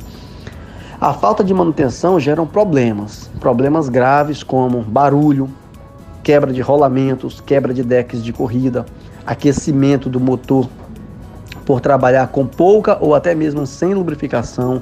A 1.04 1.14
falta 1.14 1.44
de 1.44 1.54
manutenção 1.54 2.18
gera 2.18 2.46
problemas, 2.46 3.30
problemas 3.42 3.90
graves 3.90 4.42
como 4.42 4.80
barulho, 4.80 5.50
quebra 6.24 6.54
de 6.54 6.62
rolamentos, 6.62 7.42
quebra 7.42 7.74
de 7.74 7.84
decks 7.84 8.24
de 8.24 8.32
corrida, 8.32 8.86
aquecimento 9.28 10.10
do 10.10 10.18
motor 10.18 10.70
por 11.66 11.82
trabalhar 11.82 12.28
com 12.28 12.48
pouca 12.48 12.98
ou 13.02 13.14
até 13.14 13.36
mesmo 13.36 13.68
sem 13.68 13.94
lubrificação 13.94 14.82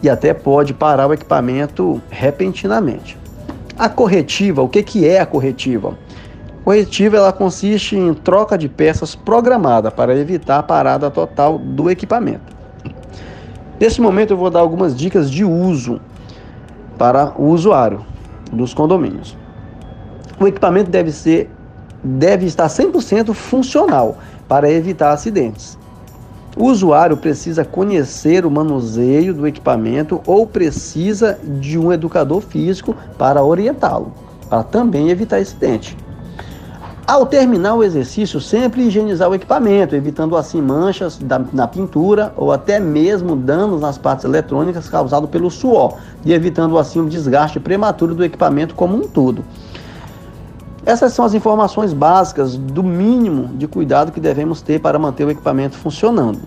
e 0.00 0.08
até 0.08 0.32
pode 0.32 0.72
parar 0.72 1.08
o 1.08 1.12
equipamento 1.12 2.00
repentinamente. 2.08 3.18
A 3.76 3.88
corretiva, 3.88 4.62
o 4.62 4.68
que, 4.68 4.84
que 4.84 5.04
é 5.04 5.18
a 5.18 5.26
corretiva? 5.26 5.98
Corretiva 6.62 7.16
ela 7.16 7.32
consiste 7.32 7.96
em 7.96 8.14
troca 8.14 8.56
de 8.56 8.68
peças 8.68 9.16
programada 9.16 9.90
para 9.90 10.16
evitar 10.16 10.60
a 10.60 10.62
parada 10.62 11.10
total 11.10 11.58
do 11.58 11.90
equipamento. 11.90 12.59
Nesse 13.80 13.98
momento 13.98 14.34
eu 14.34 14.36
vou 14.36 14.50
dar 14.50 14.60
algumas 14.60 14.94
dicas 14.94 15.30
de 15.30 15.42
uso 15.42 16.02
para 16.98 17.32
o 17.38 17.46
usuário 17.46 18.04
dos 18.52 18.74
condomínios. 18.74 19.34
O 20.38 20.46
equipamento 20.46 20.90
deve 20.90 21.10
ser 21.10 21.50
deve 22.04 22.44
estar 22.44 22.66
100% 22.66 23.32
funcional 23.32 24.18
para 24.46 24.70
evitar 24.70 25.12
acidentes. 25.12 25.78
O 26.56 26.64
usuário 26.64 27.16
precisa 27.16 27.64
conhecer 27.64 28.44
o 28.44 28.50
manuseio 28.50 29.32
do 29.32 29.46
equipamento 29.46 30.20
ou 30.26 30.46
precisa 30.46 31.38
de 31.42 31.78
um 31.78 31.90
educador 31.90 32.42
físico 32.42 32.94
para 33.16 33.42
orientá-lo, 33.42 34.12
para 34.48 34.62
também 34.62 35.08
evitar 35.08 35.38
acidente. 35.38 35.96
Ao 37.10 37.26
terminar 37.26 37.74
o 37.74 37.82
exercício, 37.82 38.40
sempre 38.40 38.82
higienizar 38.82 39.28
o 39.28 39.34
equipamento, 39.34 39.96
evitando 39.96 40.36
assim 40.36 40.62
manchas 40.62 41.18
da, 41.18 41.40
na 41.52 41.66
pintura 41.66 42.32
ou 42.36 42.52
até 42.52 42.78
mesmo 42.78 43.34
danos 43.34 43.80
nas 43.80 43.98
partes 43.98 44.24
eletrônicas 44.24 44.88
causados 44.88 45.28
pelo 45.28 45.50
suor, 45.50 45.96
e 46.24 46.32
evitando 46.32 46.78
assim 46.78 47.00
o 47.00 47.08
desgaste 47.08 47.58
prematuro 47.58 48.14
do 48.14 48.24
equipamento 48.24 48.76
como 48.76 48.96
um 48.96 49.08
todo. 49.08 49.44
Essas 50.86 51.12
são 51.12 51.24
as 51.24 51.34
informações 51.34 51.92
básicas 51.92 52.56
do 52.56 52.84
mínimo 52.84 53.56
de 53.56 53.66
cuidado 53.66 54.12
que 54.12 54.20
devemos 54.20 54.62
ter 54.62 54.78
para 54.78 54.96
manter 54.96 55.24
o 55.24 55.32
equipamento 55.32 55.76
funcionando. 55.76 56.38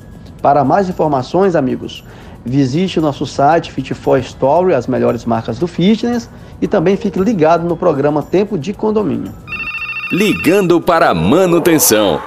Para 0.42 0.64
mais 0.64 0.88
informações, 0.88 1.58
amigos, 1.58 2.06
visite 2.46 3.00
o 3.00 3.02
nosso 3.02 3.26
site 3.26 3.70
Fit 3.70 3.94
Story, 4.22 4.74
as 4.74 4.88
melhores 4.88 5.26
marcas 5.26 5.60
do 5.60 5.68
fitness, 5.68 6.30
e 6.62 6.70
também 6.70 6.96
fique 6.96 7.20
ligado 7.20 7.68
no 7.68 7.76
programa 7.76 8.24
Tempo 8.24 8.58
de 8.58 8.72
Condomínio. 8.72 9.34
Ligando 10.14 10.80
para 10.80 11.12
manutenção. 11.12 12.22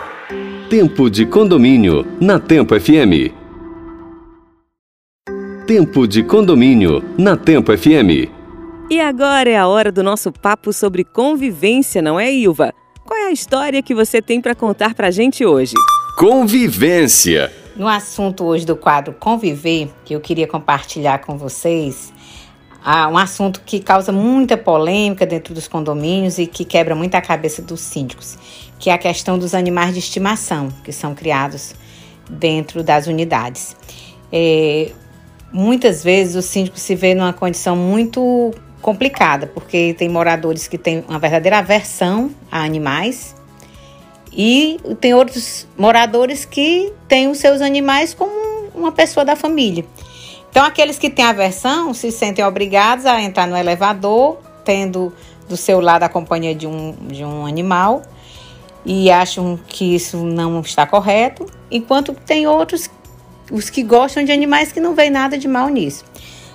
Tempo 0.68 1.08
de 1.08 1.24
condomínio 1.24 2.04
na 2.20 2.40
Tempo 2.40 2.74
FM. 2.74 3.30
Tempo 5.68 6.04
de 6.08 6.24
condomínio 6.24 7.04
na 7.16 7.36
Tempo 7.36 7.70
FM. 7.78 8.28
E 8.90 9.00
agora 9.00 9.48
é 9.48 9.56
a 9.56 9.68
hora 9.68 9.92
do 9.92 10.02
nosso 10.02 10.32
papo 10.32 10.72
sobre 10.72 11.04
convivência, 11.04 12.02
não 12.02 12.18
é, 12.18 12.28
Ilva? 12.32 12.74
Qual 13.04 13.16
é 13.20 13.28
a 13.28 13.32
história 13.32 13.80
que 13.80 13.94
você 13.94 14.20
tem 14.20 14.40
para 14.40 14.56
contar 14.56 14.92
para 14.92 15.06
a 15.06 15.12
gente 15.12 15.46
hoje? 15.46 15.74
Convivência. 16.18 17.52
No 17.76 17.86
assunto 17.86 18.46
hoje 18.46 18.66
do 18.66 18.74
quadro 18.74 19.14
Conviver, 19.14 19.90
que 20.04 20.12
eu 20.12 20.20
queria 20.20 20.48
compartilhar 20.48 21.18
com 21.18 21.38
vocês, 21.38 22.12
ah, 22.88 23.08
um 23.08 23.18
assunto 23.18 23.62
que 23.66 23.80
causa 23.80 24.12
muita 24.12 24.56
polêmica 24.56 25.26
dentro 25.26 25.52
dos 25.52 25.66
condomínios 25.66 26.38
e 26.38 26.46
que 26.46 26.64
quebra 26.64 26.94
muito 26.94 27.16
a 27.16 27.20
cabeça 27.20 27.60
dos 27.60 27.80
síndicos, 27.80 28.38
que 28.78 28.90
é 28.90 28.92
a 28.92 28.98
questão 28.98 29.36
dos 29.36 29.54
animais 29.54 29.92
de 29.92 29.98
estimação 29.98 30.68
que 30.84 30.92
são 30.92 31.12
criados 31.12 31.74
dentro 32.30 32.84
das 32.84 33.08
unidades. 33.08 33.76
É, 34.32 34.92
muitas 35.52 36.04
vezes 36.04 36.36
o 36.36 36.42
síndico 36.42 36.78
se 36.78 36.94
vê 36.94 37.12
numa 37.12 37.32
condição 37.32 37.74
muito 37.74 38.54
complicada, 38.80 39.48
porque 39.48 39.92
tem 39.98 40.08
moradores 40.08 40.68
que 40.68 40.78
têm 40.78 41.04
uma 41.08 41.18
verdadeira 41.18 41.58
aversão 41.58 42.30
a 42.52 42.62
animais 42.62 43.34
e 44.32 44.78
tem 45.00 45.12
outros 45.12 45.66
moradores 45.76 46.44
que 46.44 46.92
têm 47.08 47.26
os 47.26 47.38
seus 47.38 47.60
animais 47.60 48.14
como 48.14 48.30
uma 48.72 48.92
pessoa 48.92 49.24
da 49.24 49.34
família. 49.34 49.84
Então, 50.56 50.64
aqueles 50.64 50.98
que 50.98 51.10
têm 51.10 51.22
aversão 51.22 51.92
se 51.92 52.10
sentem 52.10 52.42
obrigados 52.42 53.04
a 53.04 53.20
entrar 53.20 53.46
no 53.46 53.54
elevador, 53.54 54.38
tendo 54.64 55.12
do 55.46 55.54
seu 55.54 55.82
lado 55.82 56.04
a 56.04 56.08
companhia 56.08 56.54
de 56.54 56.66
um, 56.66 56.96
de 57.08 57.22
um 57.22 57.44
animal, 57.44 58.00
e 58.82 59.10
acham 59.10 59.60
que 59.68 59.94
isso 59.94 60.16
não 60.16 60.62
está 60.62 60.86
correto, 60.86 61.44
enquanto 61.70 62.14
tem 62.14 62.46
outros, 62.46 62.88
os 63.52 63.68
que 63.68 63.82
gostam 63.82 64.24
de 64.24 64.32
animais, 64.32 64.72
que 64.72 64.80
não 64.80 64.94
veem 64.94 65.10
nada 65.10 65.36
de 65.36 65.46
mal 65.46 65.68
nisso. 65.68 66.06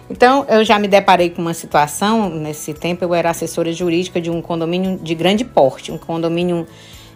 Então, 0.10 0.48
eu 0.50 0.65
já 0.65 0.79
me 0.79 0.88
deparei 0.88 1.29
com 1.29 1.39
uma 1.39 1.53
situação, 1.53 2.27
nesse 2.27 2.74
tempo 2.74 3.05
eu 3.05 3.13
era 3.13 3.29
assessora 3.29 3.72
jurídica 3.72 4.20
de 4.20 4.31
um 4.31 4.41
condomínio 4.41 4.98
de 4.98 5.13
grande 5.13 5.46
porte, 5.46 5.91
um 5.91 6.00
condomínio 6.00 6.65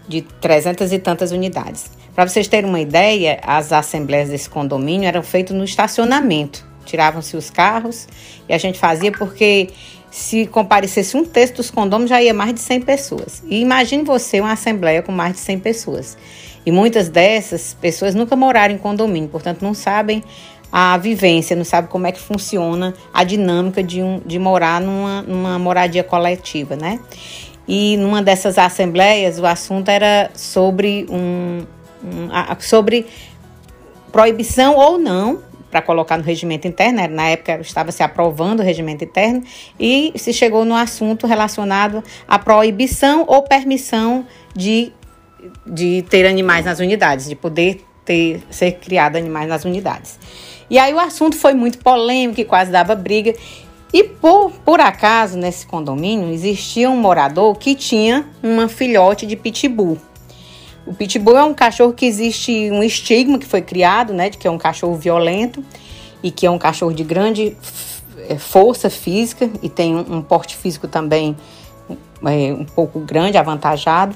de 0.07 0.21
trezentas 0.21 0.93
e 0.93 0.99
tantas 0.99 1.31
unidades. 1.31 1.89
Para 2.13 2.27
vocês 2.27 2.47
terem 2.47 2.69
uma 2.69 2.79
ideia, 2.79 3.39
as 3.41 3.73
assembleias 3.73 4.29
desse 4.29 4.47
condomínio 4.47 5.07
eram 5.07 5.23
feitas 5.23 5.57
no 5.57 5.63
estacionamento 5.63 6.74
tiravam-se 6.85 7.35
os 7.35 7.49
carros 7.49 8.07
e 8.47 8.53
a 8.53 8.57
gente 8.57 8.79
fazia 8.79 9.11
porque 9.11 9.69
se 10.11 10.45
comparecesse 10.47 11.17
um 11.17 11.25
terço 11.25 11.55
dos 11.55 11.69
condôminos 11.69 12.09
já 12.09 12.21
ia 12.21 12.33
mais 12.33 12.53
de 12.53 12.61
100 12.61 12.81
pessoas. 12.81 13.43
E 13.47 13.59
imagine 13.59 14.03
você 14.03 14.39
uma 14.39 14.53
assembleia 14.53 15.01
com 15.01 15.11
mais 15.11 15.33
de 15.33 15.39
100 15.39 15.59
pessoas. 15.59 16.17
E 16.65 16.71
muitas 16.71 17.09
dessas 17.09 17.75
pessoas 17.79 18.15
nunca 18.15 18.35
moraram 18.35 18.73
em 18.73 18.77
condomínio, 18.77 19.29
portanto 19.29 19.61
não 19.61 19.73
sabem 19.73 20.23
a 20.71 20.97
vivência, 20.97 21.55
não 21.55 21.65
sabem 21.65 21.89
como 21.89 22.07
é 22.07 22.11
que 22.11 22.19
funciona 22.19 22.93
a 23.13 23.23
dinâmica 23.23 23.83
de, 23.83 24.01
um, 24.01 24.21
de 24.25 24.39
morar 24.39 24.81
numa, 24.81 25.21
numa 25.21 25.59
moradia 25.59 26.03
coletiva, 26.03 26.75
né? 26.75 26.99
E 27.67 27.97
numa 27.97 28.21
dessas 28.21 28.57
assembleias 28.57 29.39
o 29.39 29.45
assunto 29.45 29.89
era 29.89 30.29
sobre 30.33 31.05
um, 31.09 31.65
um 32.03 32.29
sobre 32.59 33.05
proibição 34.11 34.75
ou 34.75 34.97
não 34.97 35.39
para 35.69 35.81
colocar 35.81 36.17
no 36.17 36.23
regimento 36.23 36.67
interno, 36.67 37.07
na 37.09 37.27
época 37.29 37.59
estava 37.61 37.91
se 37.91 38.01
aprovando 38.01 38.59
o 38.59 38.63
regimento 38.63 39.03
interno, 39.03 39.43
e 39.79 40.13
se 40.15 40.31
chegou 40.31 40.63
no 40.63 40.75
assunto 40.75 41.27
relacionado 41.27 42.03
à 42.27 42.39
proibição 42.39 43.25
ou 43.27 43.43
permissão 43.43 44.25
de, 44.55 44.91
de 45.65 46.03
ter 46.09 46.25
animais 46.25 46.65
nas 46.65 46.79
unidades, 46.79 47.27
de 47.27 47.35
poder 47.35 47.83
ter, 48.05 48.41
ser 48.49 48.73
criado 48.73 49.17
animais 49.17 49.49
nas 49.49 49.65
unidades. 49.65 50.19
E 50.69 50.79
aí 50.79 50.93
o 50.93 50.99
assunto 50.99 51.35
foi 51.35 51.53
muito 51.53 51.77
polêmico 51.79 52.39
e 52.39 52.45
quase 52.45 52.71
dava 52.71 52.95
briga. 52.95 53.33
E 53.93 54.03
por, 54.03 54.51
por 54.63 54.79
acaso, 54.79 55.37
nesse 55.37 55.65
condomínio, 55.65 56.31
existia 56.33 56.89
um 56.89 56.97
morador 56.97 57.55
que 57.57 57.75
tinha 57.75 58.25
uma 58.41 58.67
filhote 58.67 59.25
de 59.25 59.35
pitbull. 59.35 59.97
O 60.85 60.93
pitbull 60.93 61.37
é 61.37 61.43
um 61.43 61.53
cachorro 61.53 61.93
que 61.93 62.05
existe 62.05 62.69
um 62.71 62.83
estigma 62.83 63.39
que 63.39 63.45
foi 63.45 63.61
criado, 63.61 64.13
né, 64.13 64.29
de 64.29 64.37
que 64.37 64.47
é 64.47 64.51
um 64.51 64.57
cachorro 64.57 64.95
violento 64.95 65.63
e 66.21 66.29
que 66.29 66.45
é 66.45 66.51
um 66.51 66.59
cachorro 66.59 66.93
de 66.93 67.03
grande 67.03 67.57
é, 68.29 68.37
força 68.37 68.89
física 68.89 69.49
e 69.61 69.69
tem 69.69 69.95
um, 69.95 70.21
porte 70.21 70.55
físico 70.55 70.87
também 70.87 71.35
é, 71.89 72.53
um 72.53 72.65
pouco 72.65 72.99
grande, 72.99 73.37
avantajado. 73.37 74.15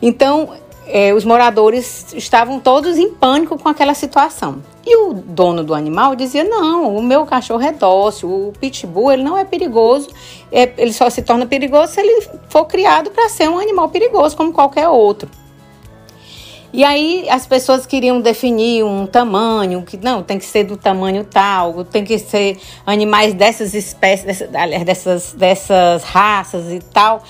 Então, 0.00 0.50
é, 0.86 1.12
os 1.12 1.24
moradores 1.24 2.12
estavam 2.14 2.60
todos 2.60 2.96
em 2.96 3.12
pânico 3.12 3.58
com 3.58 3.68
aquela 3.68 3.94
situação. 3.94 4.62
E 4.84 4.96
o 4.96 5.14
dono 5.14 5.64
do 5.64 5.74
animal 5.74 6.14
dizia: 6.14 6.44
Não, 6.44 6.96
o 6.96 7.02
meu 7.02 7.26
cachorro 7.26 7.62
é 7.62 7.72
dócil, 7.72 8.28
o 8.28 8.52
pitbull 8.60 9.12
ele 9.12 9.22
não 9.22 9.36
é 9.36 9.44
perigoso, 9.44 10.08
é, 10.52 10.72
ele 10.78 10.92
só 10.92 11.10
se 11.10 11.22
torna 11.22 11.44
perigoso 11.44 11.92
se 11.92 12.00
ele 12.00 12.28
for 12.48 12.66
criado 12.66 13.10
para 13.10 13.28
ser 13.28 13.48
um 13.48 13.58
animal 13.58 13.88
perigoso, 13.88 14.36
como 14.36 14.52
qualquer 14.52 14.88
outro. 14.88 15.28
E 16.76 16.84
aí 16.84 17.26
as 17.30 17.46
pessoas 17.46 17.86
queriam 17.86 18.20
definir 18.20 18.84
um 18.84 19.06
tamanho, 19.06 19.80
que 19.80 19.96
não, 19.96 20.22
tem 20.22 20.38
que 20.38 20.44
ser 20.44 20.64
do 20.64 20.76
tamanho 20.76 21.24
tal, 21.24 21.82
tem 21.86 22.04
que 22.04 22.18
ser 22.18 22.58
animais 22.84 23.32
dessas 23.32 23.72
espécies, 23.72 24.26
dessas, 24.26 24.84
dessas, 24.84 25.32
dessas 25.32 26.04
raças 26.04 26.70
e 26.70 26.80
tal. 26.80 27.22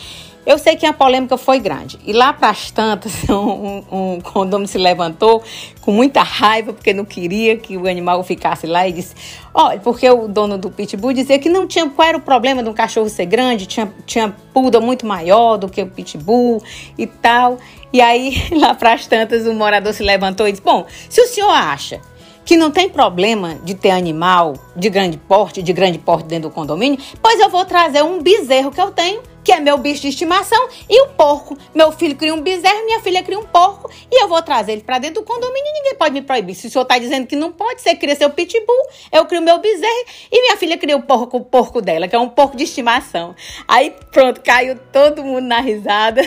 Eu 0.45 0.59
sei 0.59 0.75
que 0.75 0.85
a 0.85 0.93
polêmica 0.93 1.37
foi 1.37 1.61
grande. 1.61 1.99
E 2.05 2.13
lá 2.13 2.33
para 2.33 2.51
as 2.51 2.73
tantas, 2.73 3.13
um, 3.31 3.85
um, 3.91 4.21
condomínio 4.21 4.67
se 4.67 4.79
levantou 4.79 5.43
com 5.81 5.93
muita 5.93 6.25
raiva, 6.25 6.73
porque 6.73 6.93
não 6.93 7.05
queria 7.05 7.57
que 7.57 7.77
o 7.77 7.89
animal 7.89 8.25
ficasse 8.25 8.67
lá 8.67 8.87
e 8.89 8.93
disse: 8.93 9.15
Olha, 9.55 9.79
porque 9.79 10.09
o 10.09 10.27
dono 10.27 10.59
do 10.59 10.71
pitbull 10.71 11.13
dizia 11.13 11.39
que 11.39 11.49
não 11.49 11.69
tinha. 11.69 11.89
Qual 11.89 12.07
era 12.07 12.19
o 12.19 12.21
problema 12.21 12.65
de 12.65 12.69
um 12.69 12.75
cachorro 12.75 13.09
ser 13.09 13.27
grande? 13.27 13.67
Tinha, 13.67 13.93
tinha 14.07 14.35
puda 14.53 14.81
muito 14.81 15.05
maior 15.05 15.57
do 15.57 15.69
que 15.69 15.83
o 15.83 15.87
pitbull 15.87 16.63
e 16.97 17.07
tal. 17.09 17.59
E 17.97 18.01
aí, 18.03 18.35
lá 18.53 18.75
para 18.75 18.93
as 18.93 19.07
tantas, 19.07 19.47
o 19.47 19.55
morador 19.55 19.95
se 19.95 20.03
levantou 20.03 20.47
e 20.47 20.53
disse: 20.53 20.63
Bom, 20.63 20.85
se 21.09 21.19
o 21.19 21.27
senhor 21.27 21.49
acha 21.49 21.99
que 22.45 22.55
não 22.55 22.71
tem 22.71 22.91
problema 22.91 23.55
de 23.65 23.75
ter 23.75 23.91
animal 23.91 24.53
de 24.77 24.91
grande 24.91 25.17
porte, 25.17 25.63
de 25.63 25.73
grande 25.73 25.97
porte 25.97 26.27
dentro 26.27 26.51
do 26.51 26.55
condomínio, 26.55 26.99
pois 27.23 27.41
eu 27.41 27.49
vou 27.49 27.65
trazer 27.65 28.05
um 28.05 28.23
bezerro 28.23 28.71
que 28.71 28.81
eu 28.81 28.91
tenho 28.91 29.23
que 29.47 29.53
é 29.53 29.61
meu 29.61 29.79
bicho 29.79 30.03
de 30.03 30.09
estimação, 30.09 30.69
e 30.91 31.03
o 31.03 31.11
porco. 31.11 31.57
Meu 31.73 31.93
filho 31.93 32.17
cria 32.17 32.35
um 32.35 32.41
bezerro, 32.41 32.85
minha 32.85 32.99
filha 32.99 33.23
cria 33.23 33.39
um 33.39 33.45
porco, 33.45 33.89
e 34.11 34.21
eu 34.21 34.27
vou 34.27 34.43
trazer 34.43 34.73
ele 34.73 34.81
para 34.81 34.99
dentro 34.99 35.23
do 35.23 35.25
condomínio 35.25 35.65
e 35.65 35.73
ninguém 35.73 35.95
pode 35.95 36.15
me 36.15 36.21
proibir. 36.21 36.57
Se 36.57 36.67
o 36.67 36.71
senhor 36.71 36.83
está 36.83 36.99
dizendo 36.99 37.29
que 37.29 37.37
não 37.37 37.53
pode, 37.53 37.81
você 37.81 37.95
cria 37.95 38.17
seu 38.17 38.29
pitbull, 38.29 38.89
eu 39.13 39.25
crio 39.25 39.41
meu 39.41 39.61
bezerro, 39.61 40.05
e 40.33 40.43
minha 40.43 40.57
filha 40.57 40.77
cria 40.77 40.97
o 40.97 41.03
porco, 41.03 41.37
o 41.37 41.45
porco 41.45 41.81
dela, 41.81 42.09
que 42.09 42.17
é 42.17 42.19
um 42.19 42.29
porco 42.29 42.57
de 42.57 42.65
estimação. 42.65 43.37
Aí 43.69 43.95
pronto, 44.11 44.41
caiu 44.41 44.77
todo 44.93 45.23
mundo 45.23 45.43
na 45.43 45.61
risada. 45.61 46.23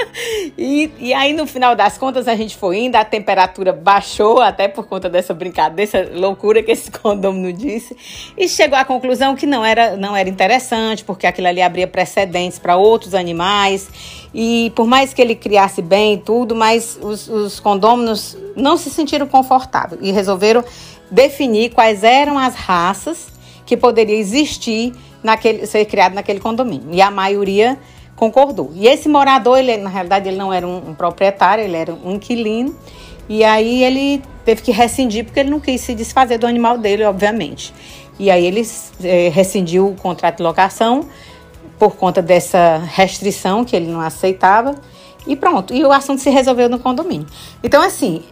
e, 0.56 0.90
e 0.98 1.12
aí 1.12 1.34
no 1.34 1.46
final 1.46 1.76
das 1.76 1.98
contas 1.98 2.26
a 2.26 2.34
gente 2.34 2.56
foi 2.56 2.78
indo, 2.78 2.96
a 2.96 3.04
temperatura 3.04 3.74
baixou, 3.74 4.40
até 4.40 4.68
por 4.68 4.86
conta 4.86 5.10
dessa 5.10 5.34
brincadeira, 5.34 5.74
dessa 5.74 6.18
loucura 6.18 6.62
que 6.62 6.72
esse 6.72 6.88
condomínio 6.98 7.52
disse, 7.52 7.94
e 8.38 8.48
chegou 8.48 8.78
à 8.78 8.86
conclusão 8.86 9.36
que 9.36 9.44
não 9.44 9.62
era, 9.62 9.98
não 9.98 10.16
era 10.16 10.30
interessante, 10.30 11.04
porque 11.04 11.26
aquilo 11.26 11.48
ali 11.48 11.60
abria 11.60 11.86
precedentes 11.86 12.53
para 12.58 12.76
outros 12.76 13.14
animais. 13.14 13.88
E 14.34 14.72
por 14.74 14.86
mais 14.86 15.14
que 15.14 15.22
ele 15.22 15.34
criasse 15.34 15.80
bem 15.80 16.18
tudo, 16.18 16.54
mas 16.54 16.98
os, 17.00 17.28
os 17.28 17.60
condôminos 17.60 18.36
não 18.56 18.76
se 18.76 18.90
sentiram 18.90 19.26
confortáveis 19.26 20.00
e 20.02 20.10
resolveram 20.10 20.64
definir 21.10 21.70
quais 21.70 22.02
eram 22.02 22.38
as 22.38 22.54
raças 22.54 23.28
que 23.64 23.76
poderiam 23.76 24.18
existir 24.18 24.92
naquele 25.22 25.66
ser 25.66 25.84
criado 25.86 26.14
naquele 26.14 26.40
condomínio. 26.40 26.88
E 26.92 27.00
a 27.00 27.10
maioria 27.10 27.78
concordou. 28.16 28.70
E 28.74 28.86
esse 28.86 29.08
morador, 29.08 29.58
ele 29.58 29.76
na 29.78 29.90
realidade 29.90 30.28
ele 30.28 30.36
não 30.36 30.52
era 30.52 30.66
um, 30.66 30.90
um 30.90 30.94
proprietário, 30.94 31.64
ele 31.64 31.76
era 31.76 31.94
um 31.94 32.12
inquilino. 32.12 32.74
E 33.28 33.42
aí 33.42 33.82
ele 33.82 34.22
teve 34.44 34.62
que 34.62 34.70
rescindir 34.70 35.24
porque 35.24 35.40
ele 35.40 35.50
não 35.50 35.60
quis 35.60 35.80
se 35.80 35.94
desfazer 35.94 36.38
do 36.38 36.46
animal 36.46 36.76
dele, 36.76 37.04
obviamente. 37.04 37.72
E 38.18 38.30
aí 38.30 38.44
ele 38.44 38.62
é, 39.02 39.28
rescindiu 39.28 39.88
o 39.88 39.94
contrato 39.94 40.36
de 40.38 40.42
locação 40.42 41.08
por 41.78 41.96
conta 41.96 42.22
dessa 42.22 42.78
restrição 42.78 43.64
que 43.64 43.74
ele 43.74 43.86
não 43.86 44.00
aceitava. 44.00 44.74
E 45.26 45.34
pronto, 45.34 45.72
e 45.72 45.82
o 45.84 45.92
assunto 45.92 46.20
se 46.20 46.30
resolveu 46.30 46.68
no 46.68 46.78
condomínio. 46.78 47.26
Então, 47.62 47.82
assim, 47.82 48.22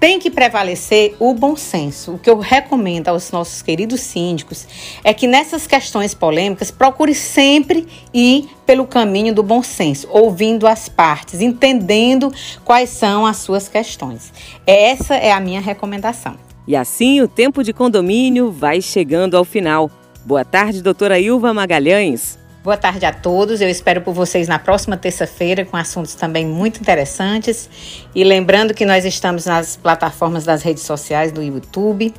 tem 0.00 0.18
que 0.18 0.30
prevalecer 0.30 1.14
o 1.20 1.34
bom 1.34 1.54
senso. 1.54 2.14
O 2.14 2.18
que 2.18 2.30
eu 2.30 2.38
recomendo 2.38 3.08
aos 3.08 3.30
nossos 3.30 3.60
queridos 3.60 4.00
síndicos 4.00 4.66
é 5.04 5.12
que 5.12 5.26
nessas 5.26 5.66
questões 5.66 6.14
polêmicas 6.14 6.70
procure 6.70 7.14
sempre 7.14 7.86
ir 8.12 8.48
pelo 8.64 8.86
caminho 8.86 9.34
do 9.34 9.42
bom 9.42 9.62
senso, 9.62 10.08
ouvindo 10.10 10.66
as 10.66 10.88
partes, 10.88 11.42
entendendo 11.42 12.32
quais 12.64 12.88
são 12.88 13.26
as 13.26 13.36
suas 13.36 13.68
questões. 13.68 14.32
Essa 14.66 15.16
é 15.16 15.32
a 15.32 15.38
minha 15.38 15.60
recomendação. 15.60 16.34
E 16.66 16.74
assim 16.74 17.20
o 17.20 17.28
tempo 17.28 17.62
de 17.62 17.74
condomínio 17.74 18.50
vai 18.50 18.80
chegando 18.80 19.36
ao 19.36 19.44
final. 19.44 19.90
Boa 20.24 20.46
tarde, 20.46 20.82
doutora 20.82 21.20
Ilva 21.20 21.52
Magalhães. 21.52 22.39
Boa 22.62 22.76
tarde 22.76 23.06
a 23.06 23.12
todos. 23.12 23.62
Eu 23.62 23.70
espero 23.70 24.02
por 24.02 24.12
vocês 24.12 24.46
na 24.46 24.58
próxima 24.58 24.94
terça-feira 24.94 25.64
com 25.64 25.78
assuntos 25.78 26.14
também 26.14 26.44
muito 26.44 26.78
interessantes. 26.78 27.70
E 28.14 28.22
lembrando 28.22 28.74
que 28.74 28.84
nós 28.84 29.06
estamos 29.06 29.46
nas 29.46 29.76
plataformas 29.76 30.44
das 30.44 30.62
redes 30.62 30.82
sociais 30.82 31.32
do 31.32 31.42
YouTube, 31.42 32.12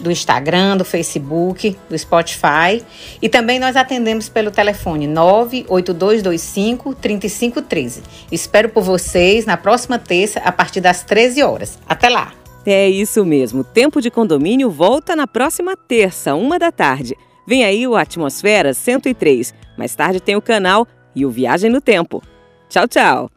do 0.00 0.10
Instagram, 0.10 0.76
do 0.76 0.84
Facebook, 0.84 1.78
do 1.88 1.96
Spotify. 1.96 2.84
E 3.22 3.28
também 3.28 3.60
nós 3.60 3.76
atendemos 3.76 4.28
pelo 4.28 4.50
telefone 4.50 5.06
98225 5.06 6.92
3513. 6.96 8.02
Espero 8.32 8.68
por 8.68 8.82
vocês 8.82 9.46
na 9.46 9.56
próxima 9.56 10.00
terça, 10.00 10.40
a 10.40 10.50
partir 10.50 10.80
das 10.80 11.04
13 11.04 11.44
horas. 11.44 11.78
Até 11.88 12.08
lá! 12.08 12.32
É 12.66 12.88
isso 12.88 13.24
mesmo. 13.24 13.62
Tempo 13.62 14.00
de 14.00 14.10
Condomínio 14.10 14.68
volta 14.68 15.14
na 15.14 15.28
próxima 15.28 15.76
terça, 15.76 16.34
uma 16.34 16.58
da 16.58 16.72
tarde. 16.72 17.16
Vem 17.46 17.64
aí 17.64 17.86
o 17.86 17.96
Atmosfera 17.96 18.74
103. 18.74 19.54
Mais 19.76 19.94
tarde 19.94 20.20
tem 20.20 20.36
o 20.36 20.42
canal 20.42 20.86
e 21.14 21.24
o 21.24 21.30
Viagem 21.30 21.70
no 21.70 21.80
Tempo. 21.80 22.22
Tchau, 22.68 22.88
tchau! 22.88 23.35